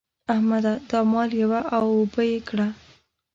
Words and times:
احمده! 0.33 0.73
دا 0.89 0.99
مال 1.11 1.29
یوه 1.41 1.59
او 1.75 1.85
اوبه 1.97 2.23
يې 2.31 2.39
کړه. 2.49 2.67